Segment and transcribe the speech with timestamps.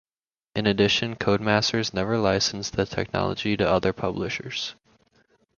[0.55, 4.73] In addition, Codemasters never licensed the technology to other publishers.